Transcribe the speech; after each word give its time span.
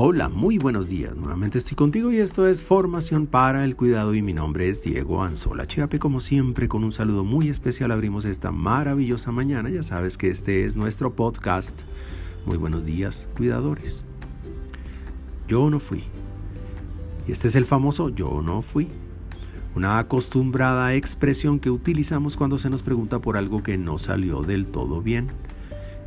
Hola, 0.00 0.28
muy 0.28 0.58
buenos 0.58 0.88
días. 0.88 1.16
Nuevamente 1.16 1.58
estoy 1.58 1.74
contigo 1.74 2.12
y 2.12 2.18
esto 2.18 2.46
es 2.46 2.62
Formación 2.62 3.26
para 3.26 3.64
el 3.64 3.74
Cuidado 3.74 4.14
y 4.14 4.22
mi 4.22 4.32
nombre 4.32 4.68
es 4.68 4.80
Diego 4.80 5.24
Anzola 5.24 5.66
Chiape. 5.66 5.98
Como 5.98 6.20
siempre, 6.20 6.68
con 6.68 6.84
un 6.84 6.92
saludo 6.92 7.24
muy 7.24 7.48
especial 7.48 7.90
abrimos 7.90 8.24
esta 8.24 8.52
maravillosa 8.52 9.32
mañana. 9.32 9.70
Ya 9.70 9.82
sabes 9.82 10.16
que 10.16 10.30
este 10.30 10.62
es 10.62 10.76
nuestro 10.76 11.16
podcast. 11.16 11.80
Muy 12.46 12.56
buenos 12.56 12.86
días, 12.86 13.28
cuidadores. 13.36 14.04
Yo 15.48 15.68
no 15.68 15.80
fui. 15.80 16.04
Y 17.26 17.32
este 17.32 17.48
es 17.48 17.56
el 17.56 17.64
famoso 17.64 18.08
yo 18.10 18.40
no 18.40 18.62
fui. 18.62 18.86
Una 19.74 19.98
acostumbrada 19.98 20.94
expresión 20.94 21.58
que 21.58 21.70
utilizamos 21.70 22.36
cuando 22.36 22.56
se 22.58 22.70
nos 22.70 22.82
pregunta 22.82 23.20
por 23.20 23.36
algo 23.36 23.64
que 23.64 23.76
no 23.76 23.98
salió 23.98 24.42
del 24.42 24.68
todo 24.68 25.02
bien. 25.02 25.26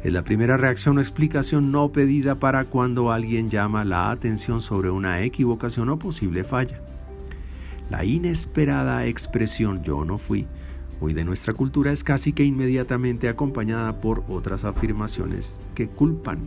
Es 0.04 0.12
la 0.12 0.24
primera 0.24 0.58
reacción 0.58 0.98
o 0.98 1.02
explicación 1.02 1.72
no 1.72 1.92
pedida 1.92 2.40
para 2.40 2.66
cuando 2.66 3.12
alguien 3.12 3.52
llama 3.52 3.86
la 3.86 4.10
atención 4.10 4.60
sobre 4.60 4.90
una 4.90 5.22
equivocación 5.22 5.90
o 5.90 6.00
posible 6.00 6.44
falla. 6.44 6.82
La 7.92 8.04
inesperada 8.04 9.06
expresión 9.06 9.84
yo 9.84 10.04
no 10.04 10.18
fui, 10.18 10.48
hoy 11.02 11.14
de 11.14 11.24
nuestra 11.24 11.54
cultura 11.54 11.92
es 11.92 12.04
casi 12.04 12.34
que 12.34 12.44
inmediatamente 12.44 13.30
acompañada 13.30 14.02
por 14.02 14.24
otras 14.28 14.66
afirmaciones 14.66 15.62
que 15.76 15.88
culpan. 15.88 16.40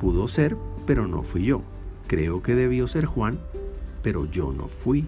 Pudo 0.00 0.26
ser, 0.26 0.56
pero 0.84 1.06
no 1.06 1.22
fui 1.22 1.44
yo. 1.44 1.62
Creo 2.08 2.42
que 2.42 2.56
debió 2.56 2.88
ser 2.88 3.04
Juan, 3.04 3.38
pero 4.02 4.28
yo 4.28 4.52
no 4.52 4.66
fui. 4.66 5.04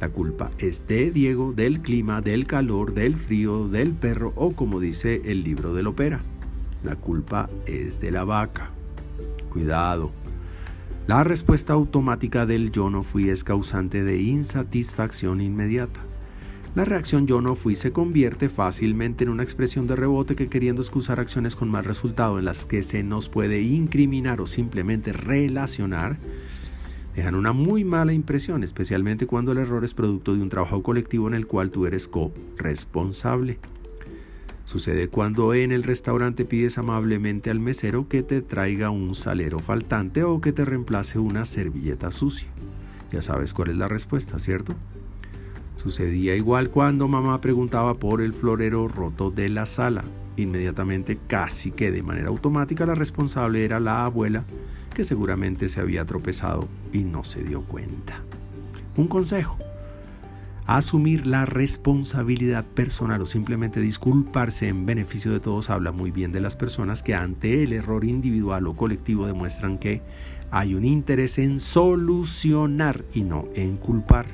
La 0.00 0.08
culpa 0.08 0.50
es 0.58 0.88
de 0.88 1.12
Diego, 1.12 1.52
del 1.52 1.82
clima, 1.82 2.20
del 2.20 2.48
calor, 2.48 2.94
del 2.94 3.16
frío, 3.16 3.68
del 3.68 3.92
perro 3.92 4.32
o 4.34 4.54
como 4.54 4.80
dice 4.80 5.22
el 5.24 5.44
libro 5.44 5.72
del 5.72 5.86
ópera. 5.86 6.20
La 6.82 6.96
culpa 6.96 7.50
es 7.66 8.00
de 8.00 8.10
la 8.10 8.24
vaca. 8.24 8.70
Cuidado. 9.50 10.12
La 11.06 11.24
respuesta 11.24 11.72
automática 11.72 12.44
del 12.44 12.70
yo 12.70 12.90
no 12.90 13.02
fui 13.02 13.30
es 13.30 13.42
causante 13.42 14.04
de 14.04 14.20
insatisfacción 14.20 15.40
inmediata. 15.40 16.00
La 16.74 16.84
reacción 16.84 17.26
yo 17.26 17.40
no 17.40 17.54
fui 17.54 17.74
se 17.74 17.92
convierte 17.92 18.48
fácilmente 18.48 19.24
en 19.24 19.30
una 19.30 19.42
expresión 19.42 19.86
de 19.86 19.96
rebote 19.96 20.36
que 20.36 20.48
queriendo 20.48 20.82
excusar 20.82 21.18
acciones 21.18 21.56
con 21.56 21.70
mal 21.70 21.84
resultado 21.84 22.38
en 22.38 22.44
las 22.44 22.66
que 22.66 22.82
se 22.82 23.02
nos 23.02 23.28
puede 23.28 23.62
incriminar 23.62 24.40
o 24.40 24.46
simplemente 24.46 25.12
relacionar, 25.12 26.18
dejan 27.16 27.34
una 27.34 27.52
muy 27.52 27.84
mala 27.84 28.12
impresión, 28.12 28.62
especialmente 28.62 29.26
cuando 29.26 29.52
el 29.52 29.58
error 29.58 29.84
es 29.84 29.94
producto 29.94 30.36
de 30.36 30.42
un 30.42 30.50
trabajo 30.50 30.82
colectivo 30.82 31.26
en 31.26 31.34
el 31.34 31.46
cual 31.46 31.70
tú 31.72 31.86
eres 31.86 32.06
co-responsable. 32.06 33.58
Sucede 34.68 35.08
cuando 35.08 35.54
en 35.54 35.72
el 35.72 35.82
restaurante 35.82 36.44
pides 36.44 36.76
amablemente 36.76 37.48
al 37.48 37.58
mesero 37.58 38.06
que 38.06 38.22
te 38.22 38.42
traiga 38.42 38.90
un 38.90 39.14
salero 39.14 39.60
faltante 39.60 40.24
o 40.24 40.42
que 40.42 40.52
te 40.52 40.66
reemplace 40.66 41.18
una 41.18 41.46
servilleta 41.46 42.10
sucia. 42.10 42.50
Ya 43.10 43.22
sabes 43.22 43.54
cuál 43.54 43.70
es 43.70 43.76
la 43.78 43.88
respuesta, 43.88 44.38
¿cierto? 44.38 44.74
Sucedía 45.76 46.36
igual 46.36 46.68
cuando 46.68 47.08
mamá 47.08 47.40
preguntaba 47.40 47.94
por 47.94 48.20
el 48.20 48.34
florero 48.34 48.88
roto 48.88 49.30
de 49.30 49.48
la 49.48 49.64
sala. 49.64 50.04
Inmediatamente, 50.36 51.18
casi 51.26 51.70
que 51.70 51.90
de 51.90 52.02
manera 52.02 52.28
automática, 52.28 52.84
la 52.84 52.94
responsable 52.94 53.64
era 53.64 53.80
la 53.80 54.04
abuela, 54.04 54.44
que 54.92 55.02
seguramente 55.02 55.70
se 55.70 55.80
había 55.80 56.04
tropezado 56.04 56.68
y 56.92 57.04
no 57.04 57.24
se 57.24 57.42
dio 57.42 57.62
cuenta. 57.62 58.20
Un 58.98 59.08
consejo. 59.08 59.56
Asumir 60.68 61.26
la 61.26 61.46
responsabilidad 61.46 62.62
personal 62.62 63.22
o 63.22 63.26
simplemente 63.26 63.80
disculparse 63.80 64.68
en 64.68 64.84
beneficio 64.84 65.32
de 65.32 65.40
todos 65.40 65.70
habla 65.70 65.92
muy 65.92 66.10
bien 66.10 66.30
de 66.30 66.42
las 66.42 66.56
personas 66.56 67.02
que 67.02 67.14
ante 67.14 67.62
el 67.62 67.72
error 67.72 68.04
individual 68.04 68.66
o 68.66 68.76
colectivo 68.76 69.26
demuestran 69.26 69.78
que 69.78 70.02
hay 70.50 70.74
un 70.74 70.84
interés 70.84 71.38
en 71.38 71.58
solucionar 71.58 73.02
y 73.14 73.22
no 73.22 73.48
en 73.54 73.78
culpar. 73.78 74.26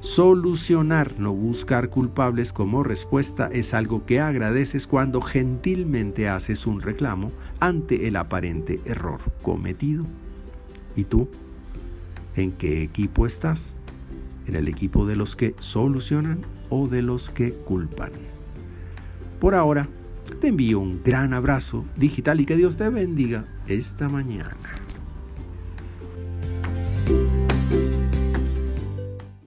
Solucionar, 0.00 1.12
no 1.18 1.34
buscar 1.34 1.90
culpables 1.90 2.54
como 2.54 2.82
respuesta 2.82 3.50
es 3.52 3.74
algo 3.74 4.06
que 4.06 4.18
agradeces 4.18 4.86
cuando 4.86 5.20
gentilmente 5.20 6.30
haces 6.30 6.66
un 6.66 6.80
reclamo 6.80 7.32
ante 7.58 8.08
el 8.08 8.16
aparente 8.16 8.80
error 8.86 9.20
cometido. 9.42 10.06
¿Y 10.96 11.04
tú? 11.04 11.28
¿En 12.34 12.50
qué 12.52 12.82
equipo 12.82 13.26
estás? 13.26 13.78
En 14.46 14.56
el 14.56 14.68
equipo 14.68 15.06
de 15.06 15.16
los 15.16 15.36
que 15.36 15.54
solucionan 15.58 16.42
o 16.68 16.88
de 16.88 17.02
los 17.02 17.30
que 17.30 17.52
culpan. 17.52 18.12
Por 19.40 19.54
ahora, 19.54 19.88
te 20.40 20.48
envío 20.48 20.80
un 20.80 21.02
gran 21.02 21.34
abrazo 21.34 21.84
digital 21.96 22.40
y 22.40 22.46
que 22.46 22.56
Dios 22.56 22.76
te 22.76 22.88
bendiga 22.88 23.44
esta 23.66 24.08
mañana. 24.08 24.79